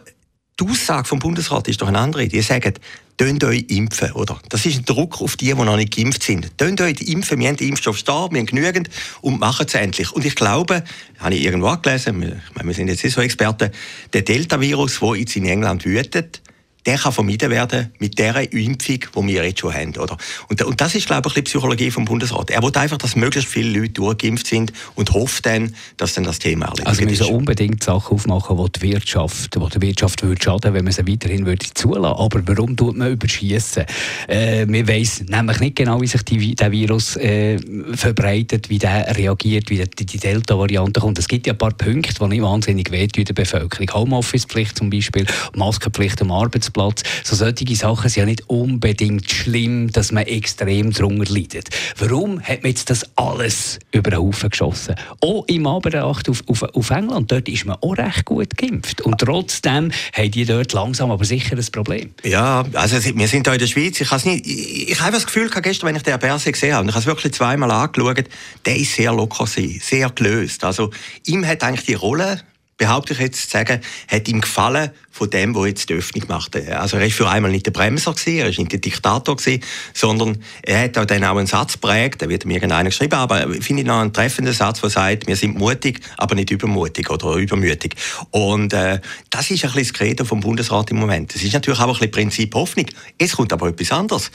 die 0.60 0.64
Aussage 0.64 1.08
vom 1.08 1.18
Bundesrat 1.18 1.66
ist 1.66 1.82
doch 1.82 1.88
eine 1.88 1.98
andere. 1.98 2.28
Die 2.28 2.40
sagen, 2.42 2.74
Tönt 3.18 3.44
euch 3.44 3.64
impfen, 3.68 4.12
oder? 4.12 4.38
Das 4.50 4.66
ist 4.66 4.76
ein 4.76 4.84
Druck 4.84 5.22
auf 5.22 5.36
die, 5.36 5.46
die 5.46 5.54
noch 5.54 5.76
nicht 5.76 5.96
geimpft 5.96 6.22
sind. 6.22 6.58
Tönt 6.58 6.82
euch 6.82 7.00
impfen, 7.00 7.38
wir 7.38 7.48
haben 7.48 7.56
den 7.56 7.70
Impfstoff 7.70 8.02
da, 8.02 8.28
wir 8.30 8.38
haben 8.38 8.46
genügend 8.46 8.90
und 9.22 9.40
machen 9.40 9.64
es 9.66 9.72
endlich. 9.72 10.12
Und 10.12 10.26
ich 10.26 10.34
glaube, 10.34 10.84
habe 11.18 11.34
ich 11.34 11.42
irgendwo 11.42 11.74
gelesen, 11.78 12.18
meine, 12.18 12.42
wir 12.62 12.74
sind 12.74 12.88
jetzt 12.88 13.02
nicht 13.02 13.14
so 13.14 13.22
Experten, 13.22 13.70
der 14.12 14.20
Delta-Virus, 14.20 15.00
der 15.00 15.14
jetzt 15.16 15.34
in 15.34 15.46
England 15.46 15.86
wütet, 15.86 16.42
der 16.86 16.98
kann 16.98 17.12
vermieden 17.12 17.50
werden 17.50 17.92
mit 17.98 18.18
der 18.18 18.52
Impfung, 18.52 18.98
die 19.14 19.26
wir 19.26 19.44
jetzt 19.44 19.60
schon 19.60 19.74
haben. 19.74 19.96
Oder? 19.96 20.16
Und, 20.48 20.62
und 20.62 20.80
das 20.80 20.94
ist, 20.94 21.06
glaube 21.06 21.28
ich, 21.28 21.34
die 21.34 21.42
Psychologie 21.42 21.90
vom 21.90 22.04
Bundesrat. 22.04 22.50
Er 22.50 22.62
will 22.62 22.70
einfach, 22.74 22.98
dass 22.98 23.16
möglichst 23.16 23.50
viele 23.50 23.80
Leute 23.80 23.94
durchgeimpft 23.94 24.46
sind 24.46 24.72
und 24.94 25.12
hofft 25.12 25.46
dann, 25.46 25.74
dass 25.96 26.14
dann 26.14 26.24
das 26.24 26.38
Thema 26.38 26.66
erledigt 26.66 26.86
Also 26.86 27.00
wir 27.00 27.08
müssen 27.08 27.26
unbedingt 27.26 27.82
Sachen 27.82 28.14
aufmachen, 28.14 28.56
die 28.56 28.78
die 28.78 28.92
Wirtschaft, 28.92 29.54
die 29.54 29.58
der 29.58 29.82
Wirtschaft 29.82 30.22
würde 30.22 30.40
schaden, 30.42 30.74
wenn 30.74 30.84
man 30.84 30.92
sie 30.92 31.06
weiterhin 31.06 31.44
würde 31.44 31.66
zulassen. 31.74 32.16
Aber 32.18 32.40
warum 32.46 32.76
tut 32.76 32.96
man 32.96 33.12
überschießen? 33.12 33.84
Äh, 34.28 34.66
wir 34.68 34.86
wissen 34.86 35.26
nämlich 35.26 35.58
nicht 35.58 35.76
genau, 35.76 36.00
wie 36.00 36.06
sich 36.06 36.22
die, 36.22 36.54
der 36.54 36.70
Virus 36.70 37.16
äh, 37.16 37.58
verbreitet, 37.94 38.70
wie 38.70 38.78
der 38.78 39.16
reagiert, 39.16 39.70
wie 39.70 39.82
die, 39.82 40.06
die 40.06 40.18
Delta-Variante 40.18 41.00
kommt. 41.00 41.18
Es 41.18 41.26
gibt 41.26 41.48
ja 41.48 41.52
ein 41.52 41.58
paar 41.58 41.72
Punkte, 41.72 42.14
die 42.14 42.28
nicht 42.28 42.42
wahnsinnig 42.42 42.92
wehtun 42.92 43.22
in 43.22 43.26
der 43.26 43.34
Bevölkerung. 43.34 43.92
Homeoffice-Pflicht 43.92 44.78
zum 44.78 44.90
Beispiel, 44.90 45.26
Maskenpflicht 45.56 46.22
am 46.22 46.30
Arbeitsplatz. 46.30 46.75
Arbeitsplatz. 46.76 47.02
So 47.24 47.36
solche 47.36 47.76
Sachen 47.76 48.08
sind 48.08 48.20
ja 48.20 48.26
nicht 48.26 48.48
unbedingt 48.48 49.30
schlimm, 49.30 49.90
dass 49.90 50.12
man 50.12 50.24
extrem 50.24 50.92
darunter 50.92 51.32
leidet. 51.32 51.68
Warum 51.98 52.40
hat 52.40 52.62
man 52.62 52.70
jetzt 52.70 52.90
das 52.90 53.04
alles 53.16 53.78
über 53.92 54.10
den 54.10 54.20
Haufen 54.20 54.50
geschossen? 54.50 54.94
Auch 55.20 55.44
im 55.48 55.66
Anbetracht 55.66 56.28
auf, 56.28 56.42
auf, 56.46 56.62
auf 56.62 56.90
England, 56.90 57.32
dort 57.32 57.48
ist 57.48 57.64
man 57.64 57.76
auch 57.80 57.96
recht 57.96 58.24
gut 58.24 58.56
geimpft. 58.56 59.00
Und 59.00 59.18
trotzdem 59.18 59.90
haben 60.12 60.30
die 60.30 60.44
dort 60.44 60.72
langsam 60.72 61.10
aber 61.10 61.24
sicher 61.24 61.56
ein 61.56 61.66
Problem. 61.72 62.10
Ja, 62.22 62.64
also 62.74 62.96
wir 62.96 63.28
sind 63.28 63.46
hier 63.46 63.54
in 63.54 63.58
der 63.58 63.66
Schweiz. 63.66 64.00
Ich, 64.00 64.24
nicht, 64.24 64.46
ich, 64.46 64.90
ich 64.90 65.00
habe 65.00 65.12
das 65.12 65.26
Gefühl 65.26 65.50
gestern, 65.50 65.88
wenn 65.88 65.96
ich 65.96 66.02
den 66.02 66.18
Berse 66.18 66.52
gesehen 66.52 66.74
habe, 66.74 66.82
und 66.82 66.88
ich 66.88 66.94
habe 66.94 67.00
es 67.00 67.06
wirklich 67.06 67.32
zweimal 67.32 67.70
angeschaut, 67.70 68.24
der 68.64 68.76
ist 68.76 68.94
sehr 68.94 69.12
locker, 69.12 69.46
sehr 69.46 70.10
gelöst. 70.10 70.64
Also 70.64 70.90
ihm 71.24 71.46
hat 71.46 71.62
eigentlich 71.62 71.86
die 71.86 71.94
Rolle 71.94 72.40
behaupte 72.78 73.14
ich 73.14 73.20
jetzt 73.20 73.42
zu 73.42 73.50
sagen, 73.50 73.80
hat 74.08 74.28
ihm 74.28 74.40
gefallen 74.40 74.90
von 75.10 75.30
dem, 75.30 75.54
wo 75.54 75.64
jetzt 75.64 75.88
die 75.88 75.94
Öffnung 75.94 76.24
machte. 76.28 76.78
Also 76.78 76.98
er 76.98 77.06
ist 77.06 77.16
für 77.16 77.28
einmal 77.28 77.50
nicht 77.50 77.64
der 77.64 77.70
Bremser 77.70 78.12
gewesen, 78.12 78.38
er 78.38 78.48
ist 78.48 78.58
nicht 78.58 78.72
der 78.72 78.80
Diktator 78.80 79.36
gewesen, 79.36 79.62
sondern 79.94 80.42
er 80.62 80.84
hat 80.84 80.98
auch 80.98 81.06
dann 81.06 81.24
auch 81.24 81.38
einen 81.38 81.46
Satz 81.46 81.78
prägt, 81.78 82.20
da 82.20 82.28
wird 82.28 82.44
mir 82.44 82.54
irgendeiner 82.54 82.90
geschrieben, 82.90 83.14
aber 83.14 83.48
finde 83.60 83.82
ich 83.82 83.88
noch 83.88 84.00
einen 84.00 84.12
treffenden 84.12 84.52
Satz, 84.52 84.82
der 84.82 84.90
sagt, 84.90 85.26
wir 85.26 85.36
sind 85.36 85.56
mutig, 85.56 86.00
aber 86.18 86.34
nicht 86.34 86.50
übermutig 86.50 87.08
oder 87.08 87.36
übermütig. 87.36 87.94
Und 88.30 88.74
äh, 88.74 89.00
das 89.30 89.50
ist 89.50 89.64
ein 89.64 89.72
bisschen 89.72 89.84
das 89.84 89.92
Credo 89.94 90.24
vom 90.24 90.40
Bundesrat 90.40 90.90
im 90.90 90.98
Moment. 90.98 91.34
Das 91.34 91.42
ist 91.42 91.54
natürlich 91.54 91.80
auch 91.80 91.86
ein 91.86 91.92
bisschen 91.92 92.10
Prinzip 92.10 92.54
Hoffnung. 92.54 92.86
Es 93.16 93.36
kommt 93.36 93.52
aber 93.52 93.68
etwas 93.68 93.90
anderes. 93.92 94.30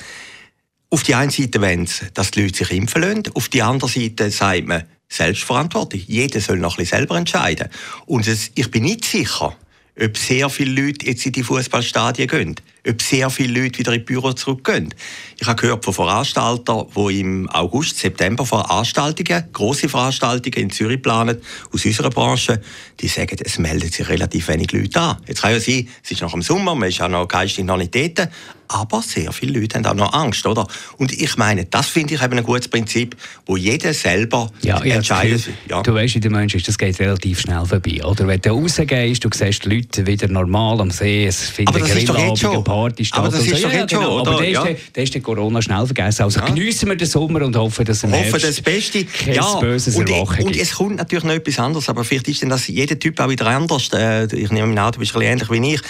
Auf 0.89 1.03
die 1.03 1.15
einen 1.15 1.31
Seite 1.31 1.61
wollen 1.61 1.85
sie, 1.85 2.07
dass 2.13 2.31
die 2.31 2.41
Leute 2.41 2.57
sich 2.57 2.71
impfen 2.71 3.01
lassen, 3.01 3.23
auf 3.35 3.49
die 3.49 3.61
andere 3.61 3.89
Seite 3.89 4.29
sagt 4.31 4.67
man, 4.67 4.83
selbstverantwortlich. 5.11 6.07
Jeder 6.07 6.39
soll 6.39 6.57
noch 6.57 6.73
ein 6.73 6.77
bisschen 6.77 6.99
selber 6.99 7.17
entscheiden. 7.17 7.69
Und 8.05 8.27
es, 8.27 8.51
ich 8.55 8.71
bin 8.71 8.83
nicht 8.83 9.05
sicher, 9.05 9.55
ob 10.01 10.17
sehr 10.17 10.49
viele 10.49 10.81
Leute 10.81 11.05
jetzt 11.05 11.25
in 11.25 11.33
die 11.33 11.43
Fußballstadien 11.43 12.27
gehen. 12.27 12.55
Ob 12.87 13.01
sehr 13.01 13.29
viele 13.29 13.61
Leute 13.61 13.79
wieder 13.79 13.93
in 13.93 13.99
die 13.99 14.05
Büro 14.05 14.33
zurückgehen. 14.33 14.93
Ich 15.39 15.47
habe 15.47 15.61
gehört 15.61 15.85
von 15.85 15.93
Veranstaltern, 15.93 16.85
die 16.95 17.19
im 17.19 17.49
August, 17.49 17.97
September 17.97 18.45
Veranstaltungen, 18.45 19.43
große 19.53 19.89
Veranstaltungen 19.89 20.55
in 20.57 20.69
Zürich 20.69 21.01
planen, 21.01 21.37
aus 21.73 21.85
unserer 21.85 22.09
Branche, 22.09 22.61
die 22.99 23.07
sagen, 23.07 23.37
es 23.43 23.59
melden 23.59 23.91
sich 23.91 24.07
relativ 24.07 24.47
wenig 24.47 24.71
Leute 24.71 24.99
an. 24.99 25.17
Jetzt 25.27 25.41
kann 25.41 25.51
ja 25.51 25.59
sein, 25.59 25.87
es 26.03 26.11
ist 26.11 26.21
noch 26.21 26.33
im 26.33 26.41
Sommer, 26.41 26.75
man 26.75 26.89
ist 26.89 27.01
auch 27.01 27.09
noch 27.09 27.27
geistig 27.27 27.65
noch 27.65 27.77
nicht 27.77 27.95
dort, 27.95 28.29
aber 28.71 29.01
sehr 29.01 29.31
viele 29.33 29.59
Leute 29.59 29.77
haben 29.77 29.85
auch 29.85 29.93
noch 29.93 30.13
Angst, 30.13 30.45
oder? 30.45 30.65
Und 30.97 31.11
ich 31.11 31.35
meine, 31.35 31.65
das 31.65 31.87
finde 31.87 32.15
ich 32.15 32.23
eben 32.23 32.37
ein 32.37 32.43
gutes 32.43 32.69
Prinzip, 32.69 33.17
wo 33.45 33.57
jeder 33.57 33.93
selber 33.93 34.49
ja, 34.61 34.79
entscheidet. 34.79 35.49
Ja. 35.69 35.81
Du 35.81 35.93
weißt, 35.93 36.15
wie 36.15 36.19
der 36.21 36.31
Mensch 36.31 36.55
ist, 36.55 36.67
das 36.67 36.77
geht 36.77 36.99
relativ 36.99 37.41
schnell 37.41 37.65
vorbei, 37.65 38.03
oder? 38.03 38.27
Wenn 38.27 38.39
du 38.39 38.51
rausgehst, 38.51 39.23
du 39.23 39.29
siehst 39.33 39.65
die 39.65 39.75
Leute 39.75 40.07
wieder 40.07 40.27
normal 40.29 40.79
am 40.79 40.89
See, 40.89 41.25
es 41.25 41.49
finden 41.49 41.73
Grillabende, 41.73 42.63
Party 42.71 43.05
statt. 43.05 43.19
Aber 43.19 43.29
das 43.29 43.45
ist 43.45 43.57
so. 43.57 43.67
doch 43.67 43.73
ja, 43.73 43.85
genau. 43.85 44.01
schon, 44.01 44.11
oder? 44.11 44.31
Aber 44.31 44.41
der, 44.41 44.49
ja. 44.49 44.63
ist 44.63 44.95
der, 44.95 45.03
ist 45.03 45.13
der 45.13 45.21
Corona 45.21 45.61
schnell 45.61 45.85
vergessen. 45.85 46.23
Also 46.23 46.39
ja. 46.39 46.45
geniessen 46.45 46.89
wir 46.89 46.95
den 46.95 47.07
Sommer 47.07 47.41
und 47.43 47.55
hoffen, 47.55 47.85
dass 47.85 48.03
im 48.03 48.13
Hoffen 48.13 48.39
das 48.41 48.61
Beste. 48.61 49.05
kein 49.05 49.33
ja. 49.33 49.55
böses 49.59 49.95
und, 49.95 50.09
Erwachen 50.09 50.45
Und 50.45 50.55
es 50.55 50.73
kommt 50.75 50.95
natürlich 50.95 51.23
noch 51.23 51.33
etwas 51.33 51.59
anderes, 51.59 51.89
aber 51.89 52.03
vielleicht 52.03 52.27
ist 52.29 52.41
denn 52.41 52.49
das 52.49 52.67
jeder 52.67 52.97
Typ 52.97 53.19
auch 53.19 53.29
wieder 53.29 53.47
anders. 53.47 53.89
Äh, 53.93 54.25
ich 54.35 54.51
nehme 54.51 54.79
an, 54.81 54.91
du 54.91 54.99
bist 54.99 55.15
ein 55.15 55.19
bisschen 55.19 55.21
ähnlich 55.21 55.49
wie 55.49 55.73
ich 55.73 55.81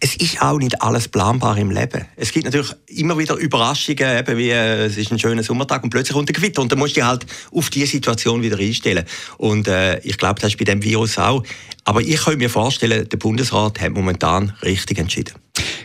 es 0.00 0.16
ist 0.16 0.42
auch 0.42 0.58
nicht 0.58 0.82
alles 0.82 1.08
planbar 1.08 1.56
im 1.56 1.70
Leben. 1.70 2.04
Es 2.16 2.32
gibt 2.32 2.44
natürlich 2.44 2.72
immer 2.86 3.16
wieder 3.18 3.34
Überraschungen, 3.36 4.18
eben 4.18 4.36
wie 4.36 4.50
äh, 4.50 4.86
es 4.86 4.96
ist 4.96 5.10
ein 5.10 5.18
schöner 5.18 5.42
Sommertag 5.42 5.82
und 5.84 5.90
plötzlich 5.90 6.14
kommt 6.14 6.28
ein 6.28 6.34
Gewitter 6.34 6.60
und 6.60 6.70
dann 6.70 6.78
musst 6.78 6.96
du 6.96 7.00
dich 7.00 7.04
halt 7.04 7.26
auf 7.52 7.70
diese 7.70 7.86
Situation 7.86 8.42
wieder 8.42 8.58
einstellen. 8.58 9.04
Und 9.38 9.68
äh, 9.68 9.98
ich 10.00 10.18
glaube, 10.18 10.40
das 10.40 10.50
ist 10.50 10.58
bei 10.58 10.64
dem 10.64 10.82
Virus 10.82 11.18
auch. 11.18 11.42
Aber 11.84 12.00
ich 12.00 12.16
könnte 12.16 12.38
mir 12.38 12.50
vorstellen, 12.50 13.08
der 13.08 13.16
Bundesrat 13.16 13.80
hat 13.80 13.92
momentan 13.92 14.52
richtig 14.62 14.98
entschieden. 14.98 15.34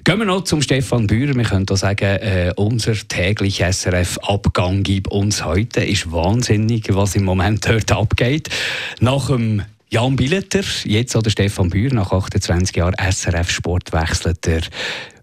Gehen 0.03 0.17
wir 0.17 0.25
noch 0.25 0.43
zum 0.43 0.61
Stefan 0.61 1.07
Bührer. 1.07 1.35
Wir 1.35 1.43
können 1.43 1.65
hier 1.67 1.77
sagen, 1.77 2.05
äh, 2.05 2.51
unser 2.55 2.93
täglicher 2.93 3.71
SRF-Abgang 3.71 4.83
gibt 4.83 5.09
uns 5.09 5.45
heute. 5.45 5.85
Ist 5.85 6.11
wahnsinnig, 6.11 6.87
was 6.89 7.15
im 7.15 7.23
Moment 7.23 7.67
dort 7.67 7.91
abgeht. 7.91 8.49
Nach 8.99 9.27
dem 9.27 9.61
Jan 9.93 10.15
Billeter, 10.15 10.63
jetzt 10.85 11.17
oder 11.17 11.29
Stefan 11.29 11.69
Bühr, 11.69 11.93
nach 11.93 12.13
28 12.13 12.77
Jahren 12.77 12.95
SRF 12.97 13.51
Sport 13.51 13.91
wechselt 13.91 14.47
er 14.47 14.61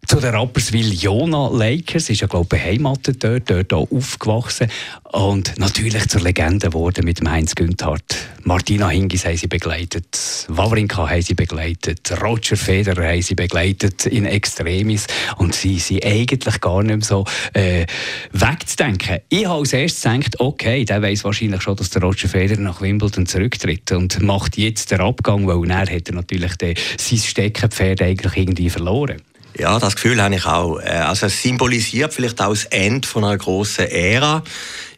zu 0.08 0.20
den 0.20 0.34
Rapperswil 0.34 0.94
Jona 0.94 1.48
Lakers, 1.48 2.08
ist 2.08 2.22
ja 2.22 2.26
glaube 2.26 2.44
ich 2.44 2.62
beheimatet 2.62 3.22
dort, 3.22 3.50
dort 3.50 3.72
auch 3.74 3.90
aufgewachsen 3.92 4.68
und 5.12 5.58
natürlich 5.58 6.08
zur 6.08 6.22
Legende 6.22 6.68
geworden 6.68 7.04
mit 7.04 7.20
dem 7.20 7.30
Heinz 7.30 7.54
Günthardt. 7.54 8.16
Martina 8.42 8.88
Hingis 8.88 9.26
haben 9.26 9.36
sie 9.36 9.48
begleitet, 9.48 10.46
Wawrinka 10.48 11.10
haben 11.10 11.20
sie 11.20 11.34
begleitet, 11.34 12.10
Roger 12.22 12.56
Federer 12.56 13.06
haben 13.06 13.20
sie 13.20 13.34
begleitet 13.34 14.06
in 14.06 14.24
Extremis 14.24 15.06
und 15.36 15.54
sie 15.54 15.78
sind 15.78 16.02
eigentlich 16.02 16.58
gar 16.58 16.82
nicht 16.82 16.96
mehr 16.96 17.04
so 17.04 17.26
äh, 17.52 17.84
wegzudenken. 18.32 19.18
Ich 19.28 19.44
habe 19.44 19.60
als 19.60 19.74
erstes 19.74 20.04
gedacht, 20.04 20.40
okay, 20.40 20.86
der 20.86 21.02
weiß 21.02 21.24
wahrscheinlich 21.24 21.60
schon, 21.60 21.76
dass 21.76 21.90
der 21.90 22.00
Roger 22.00 22.30
Federer 22.30 22.62
nach 22.62 22.80
Wimbledon 22.80 23.26
zurücktritt 23.26 23.92
und 23.92 24.22
macht 24.22 24.56
jetzt 24.56 24.90
den 24.90 25.00
Abgang, 25.00 25.46
weil 25.46 25.70
er 25.70 25.80
hat 25.80 26.08
er 26.08 26.14
natürlich 26.14 26.56
den, 26.56 26.76
sein 26.96 27.18
Steckenpferd 27.18 28.00
eigentlich 28.00 28.36
irgendwie 28.38 28.70
verloren. 28.70 29.20
Ja, 29.58 29.80
das 29.80 29.96
Gefühl 29.96 30.22
habe 30.22 30.36
ich 30.36 30.46
auch. 30.46 30.78
Äh, 30.78 30.88
also 30.88 31.26
es 31.26 31.42
symbolisiert 31.42 32.14
vielleicht 32.14 32.40
auch 32.40 32.50
das 32.50 32.64
Ende 32.66 33.06
von 33.06 33.24
einer 33.24 33.36
grossen 33.36 33.86
Ära. 33.86 34.44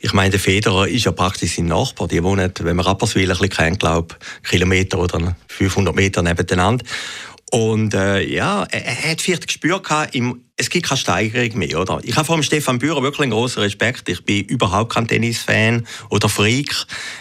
Ich 0.00 0.12
meine, 0.12 0.31
der 0.31 0.40
Federer 0.40 0.87
ist 0.87 1.05
ja 1.05 1.12
praktisch 1.12 1.57
sein 1.57 1.67
Nachbar. 1.67 2.09
Die 2.09 2.23
wohnen, 2.23 2.52
wenn 2.61 2.76
man 2.76 2.85
Rapperswil 2.85 3.23
ein 3.23 3.29
bisschen 3.29 3.49
kennt, 3.49 3.81
glaube 3.81 4.17
Kilometer 4.43 4.99
oder 4.99 5.35
500 5.49 5.95
Meter 5.95 6.23
nebeneinander. 6.23 6.85
Und 7.50 7.95
äh, 7.95 8.23
ja, 8.23 8.64
er, 8.71 9.11
hat 9.11 9.23
vielleicht 9.23 9.47
gespürt 9.47 9.87
im 10.12 10.45
es 10.61 10.69
gibt 10.69 10.87
keine 10.87 10.99
Steigerung 10.99 11.59
mehr, 11.59 11.81
oder? 11.81 12.00
Ich 12.02 12.14
habe 12.17 12.26
vor 12.26 12.37
dem 12.37 12.43
Stefan 12.43 12.79
Bührer 12.79 13.02
wirklich 13.02 13.23
einen 13.23 13.33
großen 13.33 13.62
Respekt. 13.62 14.09
Ich 14.11 14.23
bin 14.25 14.45
überhaupt 14.45 14.93
kein 14.93 15.09
Tennisfan 15.09 15.87
oder 16.11 16.29
Freak. 16.29 16.75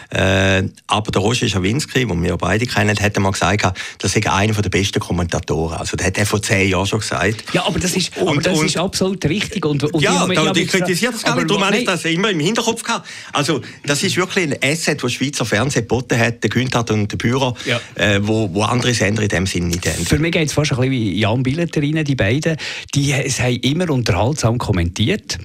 Äh, 0.10 0.64
aber 0.88 1.12
der 1.12 1.22
Roger 1.22 1.48
Schawinski, 1.48 2.06
den 2.06 2.24
wir 2.24 2.36
beide 2.36 2.66
kennen, 2.66 3.00
hat 3.00 3.18
mal 3.18 3.32
gesagt, 3.32 3.80
das 4.00 4.12
sei 4.12 4.30
einer 4.30 4.54
der 4.54 4.70
besten 4.70 5.00
Kommentatoren. 5.00 5.78
Also, 5.78 5.96
das 5.96 6.08
hat 6.08 6.18
er 6.18 6.26
vor 6.26 6.42
zehn 6.42 6.70
Jahren 6.70 6.86
schon 6.86 7.00
gesagt. 7.00 7.46
Ja, 7.54 7.66
aber 7.66 7.80
das 7.80 7.96
ist, 7.96 8.18
und, 8.18 8.28
aber 8.28 8.42
das 8.42 8.60
und, 8.60 8.66
ist 8.66 8.78
absolut 8.78 9.24
richtig. 9.26 9.66
Und, 9.66 9.84
und 9.84 10.02
ja, 10.02 10.28
ich, 10.28 10.36
da, 10.36 10.52
ich 10.54 10.68
kritisiere 10.68 11.14
das 11.14 11.24
gar 11.24 11.36
nicht. 11.36 11.50
Darum 11.50 11.64
habe 11.64 11.78
ich 11.78 11.86
das 11.86 12.04
immer 12.06 12.32
im 12.32 12.40
Hinterkopf 12.42 12.84
gehabt. 12.84 13.08
Also, 13.32 13.62
das 13.86 14.04
ist 14.04 14.18
wirklich 14.18 14.50
ein 14.50 14.58
Asset, 14.62 15.02
das 15.02 15.14
Schweizer 15.14 15.46
Fernsehen 15.46 15.84
geboten 15.84 16.20
hat, 16.20 16.44
der 16.44 16.50
Günther 16.50 16.86
und 16.90 17.10
der 17.10 17.18
Bührer, 17.18 17.54
ja. 17.66 17.80
äh, 17.96 18.20
wo, 18.22 18.54
wo 18.54 18.64
andere 18.64 18.94
Sender 18.94 19.24
in 19.24 19.30
dem 19.30 19.46
Sinne 19.46 19.68
nicht 19.68 19.86
haben. 19.88 20.06
Für 20.06 20.20
mich 20.20 20.34
geht 20.34 20.48
es 20.48 20.54
fast 20.54 20.72
ein 20.72 20.78
bisschen 20.78 20.92
wie 20.92 21.20
Jan 21.20 21.42
Billeter 21.42 21.82
rein, 21.82 22.04
die 22.04 22.16
beiden. 22.16 22.58
Die 22.94 23.29
es 23.30 23.40
haben 23.40 23.58
immer 23.58 23.92
unterhaltsam 23.92 24.58
kommentiert, 24.58 25.38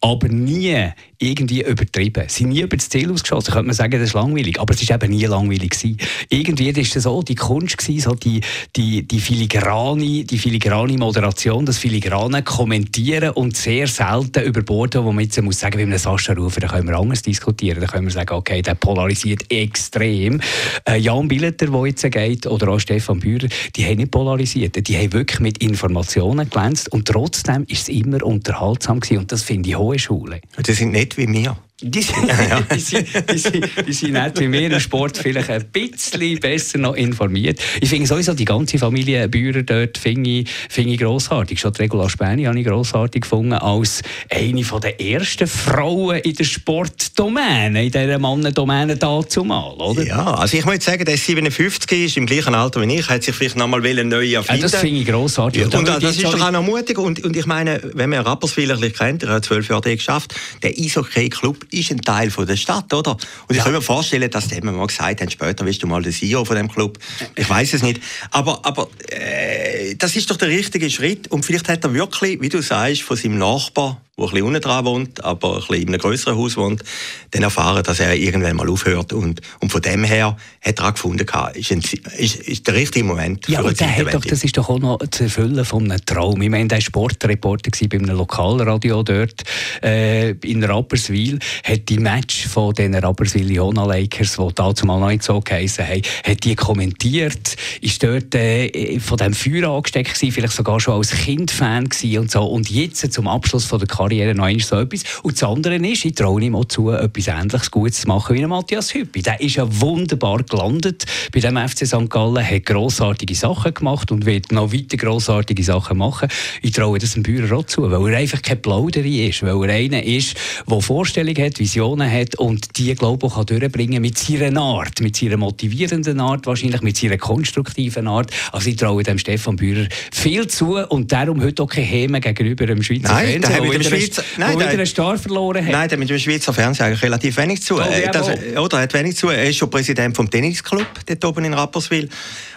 aber 0.00 0.28
nie 0.28 0.92
irgendwie 1.18 1.62
übertrieben. 1.62 2.24
Sie 2.28 2.44
sind 2.44 2.50
nie 2.50 2.62
über 2.62 2.76
das 2.76 2.88
Ziel 2.88 3.12
ausgeschossen. 3.12 3.52
Könnte 3.52 3.66
man 3.66 3.74
sagen, 3.74 3.92
das 3.92 4.08
ist 4.08 4.14
langweilig. 4.14 4.58
Aber 4.58 4.72
es 4.72 4.88
war 4.88 4.96
eben 4.96 5.12
nie 5.12 5.26
langweilig. 5.26 5.70
Gewesen. 5.70 5.98
Irgendwie 6.30 6.74
war 6.74 6.82
es 6.82 6.92
so 6.92 7.22
die 7.22 7.34
Kunst, 7.34 7.76
gewesen, 7.76 8.00
so 8.00 8.14
die, 8.14 8.40
die, 8.74 9.06
die, 9.06 9.20
filigrane, 9.20 10.24
die 10.24 10.38
filigrane 10.38 10.96
Moderation, 10.96 11.66
das 11.66 11.76
filigrane 11.76 12.42
Kommentieren 12.42 13.30
und 13.30 13.54
sehr 13.56 13.86
selten 13.86 14.42
überborden, 14.44 15.04
wo 15.04 15.12
man 15.12 15.24
jetzt 15.24 15.40
muss 15.42 15.60
sagen, 15.60 15.78
wie 15.78 15.82
einem 15.82 15.98
Sascha 15.98 16.32
Rufer, 16.32 16.60
da 16.60 16.68
können 16.68 16.88
wir 16.88 16.98
anders 16.98 17.20
diskutieren. 17.20 17.80
Da 17.80 17.86
können 17.86 18.06
wir 18.06 18.12
sagen, 18.12 18.32
okay, 18.34 18.62
der 18.62 18.74
polarisiert 18.74 19.50
extrem. 19.52 20.40
Äh, 20.88 20.96
Jan 20.96 21.28
Billeter, 21.28 21.66
der 21.66 21.86
jetzt 21.86 22.10
geht, 22.10 22.46
oder 22.46 22.68
auch 22.68 22.78
Stefan 22.78 23.20
Bührer, 23.20 23.48
die 23.76 23.84
haben 23.84 23.98
nicht 23.98 24.10
polarisiert. 24.10 24.88
Die 24.88 24.96
haben 24.96 25.12
wirklich 25.12 25.40
mit 25.40 25.58
Informationen 25.58 26.48
glänzt 26.48 26.90
und 26.90 27.06
trotzdem 27.06 27.64
ist 27.68 27.82
es 27.82 27.88
immer 27.90 28.24
unterhaltsam 28.24 29.00
gewesen. 29.00 29.18
Und 29.18 29.32
das 29.32 29.42
finde 29.42 29.68
ich 29.68 29.76
Schule. 29.98 30.40
Das 30.56 30.76
sind 30.76 30.92
nicht 30.92 31.16
wie 31.16 31.26
mir. 31.26 31.56
Die 31.82 32.02
sind, 32.02 32.28
ja. 32.28 32.60
die, 32.60 32.78
sind, 32.78 33.08
die, 33.32 33.38
sind, 33.38 33.70
die 33.86 33.92
sind 33.92 34.12
nicht 34.12 34.40
wie 34.40 34.48
mir 34.48 34.70
im 34.70 34.80
Sport 34.80 35.16
vielleicht 35.16 35.48
ein 35.48 35.64
bisschen 35.66 36.38
besser 36.38 36.78
noch 36.78 36.94
informiert. 36.94 37.58
Ich 37.80 37.88
finde 37.88 38.06
sowieso 38.06 38.34
die 38.34 38.44
ganze 38.44 38.78
Familie 38.78 39.28
Bührer 39.28 39.62
dort 39.62 39.96
finde 39.96 40.28
ich, 40.28 40.50
find 40.68 40.90
ich 40.90 40.98
grossartig. 40.98 41.58
Schon 41.58 41.72
die 41.72 41.82
Regula 41.82 42.10
Späni 42.10 42.44
habe 42.44 42.58
ich 42.60 42.66
grossartig 42.66 43.22
gefunden 43.22 43.54
als 43.54 44.02
eine 44.30 44.62
der 44.62 45.00
ersten 45.00 45.46
Frauen 45.46 46.18
in 46.18 46.34
der 46.34 46.44
Sportdomäne, 46.44 47.84
in 47.84 47.90
dieser 47.90 48.18
Mannendomäne 48.18 48.96
dazumal, 48.96 49.72
oder? 49.74 50.04
Ja, 50.04 50.34
also 50.34 50.58
ich 50.58 50.64
muss 50.66 50.84
sagen, 50.84 51.04
der 51.04 51.16
57 51.16 52.06
ist, 52.06 52.16
im 52.18 52.26
gleichen 52.26 52.54
Alter 52.54 52.86
wie 52.86 52.94
ich, 52.94 53.08
hat 53.08 53.22
sich 53.22 53.34
vielleicht 53.34 53.56
noch 53.56 53.68
mal 53.68 53.80
neu 53.80 53.88
erfinden. 53.88 54.60
Ja, 54.60 54.68
das 54.68 54.76
finde 54.76 55.00
ich 55.00 55.06
grossartig. 55.06 55.64
Und, 55.64 55.74
und 55.74 55.88
das, 55.88 56.00
das 56.00 56.16
ist 56.16 56.24
doch 56.24 56.40
auch 56.40 56.50
noch 56.50 56.62
mutig. 56.62 56.98
Und, 56.98 57.24
und 57.24 57.36
ich 57.36 57.46
meine, 57.46 57.80
wenn 57.94 58.10
man 58.10 58.20
Rapperswil 58.20 58.70
ein 58.70 58.80
bisschen 58.80 58.96
kennt, 58.96 59.22
er 59.22 59.30
hat 59.30 59.46
zwölf 59.46 59.68
Jahre 59.68 59.96
geschafft, 59.96 60.34
der 60.62 60.70
Eishockey-Club 60.70 61.69
ist 61.70 61.90
ein 61.90 62.00
Teil 62.00 62.30
von 62.30 62.46
der 62.46 62.56
Stadt, 62.56 62.92
oder? 62.92 63.12
Und 63.12 63.20
ich 63.50 63.58
ja. 63.58 63.64
kann 63.64 63.72
mir 63.72 63.82
vorstellen, 63.82 64.30
dass 64.30 64.48
die 64.48 64.60
mal 64.60 64.86
gesagt 64.86 65.20
haben, 65.20 65.30
später 65.30 65.64
wirst 65.66 65.82
du 65.82 65.86
mal 65.86 66.02
der 66.02 66.12
CEO 66.12 66.44
von 66.44 66.56
dem 66.56 66.68
Club. 66.68 66.98
Ich 67.36 67.48
weiß 67.48 67.74
es 67.74 67.82
nicht. 67.82 68.00
Aber, 68.30 68.64
aber 68.64 68.88
äh, 69.08 69.94
das 69.96 70.16
ist 70.16 70.30
doch 70.30 70.36
der 70.36 70.48
richtige 70.48 70.90
Schritt. 70.90 71.28
Und 71.28 71.44
vielleicht 71.44 71.68
hat 71.68 71.84
er 71.84 71.94
wirklich, 71.94 72.40
wie 72.40 72.48
du 72.48 72.62
sagst, 72.62 73.02
von 73.02 73.16
seinem 73.16 73.38
Nachbar 73.38 74.00
der 74.20 74.28
ein 74.28 74.32
bisschen 74.32 74.46
unten 74.46 74.60
dran 74.60 74.84
wohnt, 74.84 75.24
aber 75.24 75.54
ein 75.54 75.60
bisschen 75.60 75.74
in 75.82 75.88
einem 75.88 75.98
größeren 75.98 76.36
Haus 76.36 76.56
wohnt, 76.56 76.82
dann 77.30 77.42
erfahren, 77.42 77.82
dass 77.82 78.00
er 78.00 78.14
irgendwann 78.14 78.56
mal 78.56 78.68
aufhört. 78.68 79.12
Und, 79.12 79.40
und 79.60 79.72
von 79.72 79.82
dem 79.82 80.04
her 80.04 80.36
hat 80.60 80.78
er 80.78 80.92
gefunden, 80.92 81.26
ist, 81.54 81.72
ein, 81.72 81.82
ist, 82.18 82.36
ist 82.36 82.66
der 82.66 82.74
richtige 82.74 83.04
Moment 83.04 83.48
ja, 83.48 83.60
eine 83.60 83.72
der 83.72 83.96
hat 83.96 84.14
doch, 84.14 84.20
Das 84.20 84.44
ist 84.44 84.56
doch 84.56 84.68
auch 84.68 84.78
noch 84.78 84.98
zu 85.10 85.24
erfüllen 85.24 85.64
von 85.64 85.90
einem 85.90 86.04
Traum. 86.04 86.40
Ich 86.42 86.50
meine, 86.50 86.68
der 86.68 86.78
war 86.78 86.82
Sportreporter 86.82 87.70
bei 87.88 87.96
einem 87.96 88.16
Lokalradio 88.16 89.02
dort 89.02 89.42
äh, 89.82 90.30
in 90.30 90.62
Rapperswil, 90.62 91.38
hat 91.64 91.88
die 91.88 91.98
Match 91.98 92.46
von 92.46 92.74
den 92.74 92.94
Rapperswil 92.94 93.50
Jona 93.50 93.84
Lakers, 93.84 94.36
die 94.36 94.54
damals 94.54 94.84
noch 94.84 95.08
nicht 95.08 95.22
so 95.22 95.40
geheissen 95.40 95.86
haben, 95.86 96.02
hat 96.24 96.44
die 96.44 96.54
kommentiert, 96.54 97.56
ist 97.80 98.02
dort 98.02 98.34
äh, 98.34 98.98
von 99.00 99.16
dem 99.16 99.32
Feuer 99.32 99.70
angesteckt 99.70 100.14
gewesen, 100.14 100.32
vielleicht 100.32 100.54
sogar 100.54 100.80
schon 100.80 100.94
als 100.94 101.10
Kind 101.10 101.50
Fan 101.50 101.88
und 102.18 102.30
so. 102.30 102.44
Und 102.44 102.70
jetzt 102.70 103.12
zum 103.12 103.26
Abschluss 103.26 103.64
von 103.64 103.78
der 103.78 103.88
Karriere 103.88 104.09
Karriere 104.10 104.34
noch 104.34 104.44
einmal 104.44 104.64
so 104.64 104.76
etwas. 104.76 105.04
Und 105.22 105.40
das 105.40 105.48
andere 105.48 105.76
ist, 105.76 106.04
ich 106.04 106.14
traue 106.14 106.42
ihm 106.42 106.56
auch 106.56 106.64
zu, 106.64 106.90
etwas 106.90 107.28
Ähnliches 107.28 107.70
Gutes 107.70 108.00
zu 108.00 108.08
machen 108.08 108.34
wie 108.34 108.44
Matthias 108.44 108.92
Hüppi. 108.92 109.22
Der 109.22 109.40
ist 109.40 109.54
ja 109.54 109.66
wunderbar 109.80 110.42
gelandet 110.42 111.04
bei 111.32 111.38
dem 111.38 111.56
FC 111.56 111.86
St. 111.86 112.10
Gallen, 112.10 112.44
hat 112.44 112.66
grossartige 112.66 113.34
Sachen 113.34 113.72
gemacht 113.72 114.10
und 114.10 114.26
wird 114.26 114.50
noch 114.50 114.72
weiter 114.72 114.96
grossartige 114.96 115.62
Sachen 115.62 115.98
machen. 115.98 116.28
Ich 116.60 116.72
traue 116.72 116.98
das 116.98 117.12
dem 117.12 117.22
Bauer 117.22 117.58
auch 117.58 117.66
zu, 117.66 117.88
weil 117.88 118.12
er 118.12 118.18
einfach 118.18 118.42
kein 118.42 118.60
Plauderei 118.60 119.28
ist, 119.28 119.42
weil 119.42 119.70
er 119.70 119.76
einer 119.76 120.02
ist, 120.02 120.36
der 120.68 120.80
Vorstellungen 120.80 121.44
hat, 121.44 121.60
Visionen 121.60 122.10
hat 122.10 122.34
und 122.34 122.76
die, 122.78 122.92
glaube 122.96 123.28
ich, 123.28 123.32
auch 123.34 123.44
durchbringen 123.44 124.02
mit 124.02 124.18
seiner 124.18 124.60
Art, 124.60 125.00
mit 125.00 125.16
seiner 125.16 125.36
motivierenden 125.36 126.18
Art 126.18 126.46
wahrscheinlich, 126.46 126.82
mit 126.82 126.96
seiner 126.96 127.18
konstruktiven 127.18 128.08
Art. 128.08 128.30
Also 128.50 128.70
ich 128.70 128.76
traue 128.76 129.04
dem 129.04 129.18
Stefan 129.18 129.54
Bührer 129.54 129.86
viel 130.10 130.48
zu 130.48 130.78
und 130.78 131.12
darum 131.12 131.42
heute 131.42 131.62
auch 131.62 131.68
keine 131.68 131.86
Häme 131.86 132.20
gegenüber 132.20 132.66
dem 132.66 132.82
Schweizer 132.82 133.12
Nein, 133.12 133.42
Fernsehen. 133.42 133.99
Schweizer, 134.00 134.24
nein, 134.36 134.58
der, 134.58 134.68
einen 134.68 134.86
Star 134.86 135.18
verloren 135.18 135.64
hat. 135.64 135.72
Nein, 135.72 135.88
der 135.88 135.98
mit 135.98 136.10
dem 136.10 136.18
Schweizer 136.18 136.52
Fernsehen 136.52 136.86
eigentlich 136.86 137.02
relativ 137.02 137.36
wenig 137.36 137.62
zu. 137.62 137.76
Oh, 137.76 137.80
äh, 137.80 138.10
das, 138.10 138.28
oder, 138.56 138.78
er 138.78 138.82
hat 138.82 138.94
wenig 138.94 139.16
zu. 139.16 139.28
Er 139.28 139.48
ist 139.48 139.56
schon 139.56 139.70
Präsident 139.70 140.16
vom 140.16 140.30
Tennisclub 140.30 140.86
dort 141.06 141.24
oben 141.24 141.44
in 141.44 141.54
Rapperswil. 141.54 142.08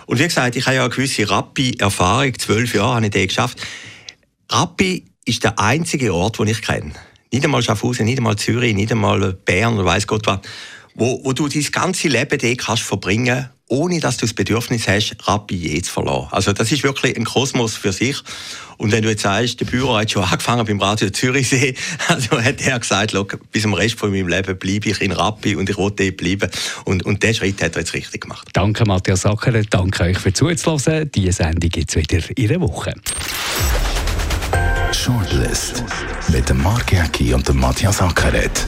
Und 0.06 0.20
wie 0.20 0.24
gesagt, 0.24 0.56
ich 0.56 0.66
habe 0.66 0.76
ja 0.76 0.82
eine 0.84 0.90
gewisse 0.90 1.30
Rappi-Erfahrung. 1.30 2.38
Zwölf 2.38 2.74
Jahre 2.74 2.96
habe 2.96 3.06
ich 3.06 3.12
den 3.12 3.28
geschafft. 3.28 3.60
Rappi 4.50 5.06
ist 5.26 5.44
der 5.44 5.58
einzige 5.60 6.14
Ort, 6.14 6.40
den 6.40 6.48
ich 6.48 6.62
kenne. 6.62 6.92
Nicht 7.32 7.44
einmal 7.44 7.64
Schaffhausen, 7.64 8.06
nicht 8.06 8.20
einmal 8.20 8.36
Zürich, 8.36 8.76
nicht 8.76 8.92
einmal 8.92 9.34
Bern 9.34 9.76
oder 9.76 9.86
weiß 9.86 10.06
Gott 10.06 10.28
was, 10.28 10.40
wo, 10.96 11.20
wo 11.24 11.34
du 11.34 11.48
dein 11.48 11.64
ganze 11.72 12.08
Leben 12.08 12.38
dort 12.38 12.58
kannst 12.60 12.84
verbringen 12.84 13.50
ohne 13.67 14.00
dass 14.00 14.17
du 14.17 14.25
das 14.25 14.34
Bedürfnis 14.34 14.88
hast, 14.88 15.15
Rappi 15.24 15.55
je 15.55 15.82
zu 15.82 15.91
verlassen. 15.91 16.27
Also 16.32 16.53
das 16.53 16.72
ist 16.72 16.84
wirklich 16.84 17.15
ein 17.17 17.25
Kosmos 17.25 17.75
für 17.75 17.91
sich. 17.91 18.17
Und 18.77 18.91
wenn 18.91 19.03
du 19.03 19.10
jetzt 19.10 19.24
sagst, 19.24 19.60
der 19.60 19.65
Büro 19.65 19.96
hat 19.96 20.12
schon 20.12 20.24
angefangen 20.32 20.65
beim 20.65 20.82
Radio 20.82 21.10
Zürichsee, 21.10 21.75
also 22.08 22.41
hat 22.41 22.62
er 22.62 22.79
gesagt, 22.79 23.13
bis 23.51 23.62
zum 23.62 23.74
Rest 23.74 23.98
von 23.98 24.12
meinem 24.12 24.27
Leben 24.27 24.58
bleibe 24.58 24.89
ich 24.89 25.01
in 25.01 25.12
Rappi 25.12 25.55
und 25.55 25.70
ich 25.70 25.77
wollte 25.77 26.03
dort 26.03 26.17
bleiben. 26.17 26.50
Und, 26.86 27.05
und 27.05 27.24
diesen 27.24 27.36
Schritt 27.36 27.62
hat 27.62 27.75
er 27.75 27.79
jetzt 27.79 27.93
richtig 27.93 28.22
gemacht. 28.22 28.48
Danke 28.53 28.86
Matthias 28.86 29.22
Sacker, 29.22 29.51
danke 29.70 30.03
euch 30.03 30.17
für 30.17 30.34
zuzuhören. 30.34 31.10
Diese 31.13 31.32
Sendung 31.32 31.70
gibt 31.70 31.89
es 31.89 31.96
wieder 31.96 32.24
in 32.36 32.50
einer 32.50 32.62
Woche. 32.62 32.93
Shortlist 34.91 35.84
mit 36.29 36.48
dem 36.50 36.62
Mark 36.62 36.91
Jäcki 36.91 37.34
und 37.34 37.48
dem 37.48 37.60
Matthias 37.60 38.01
Ackeret. 38.01 38.67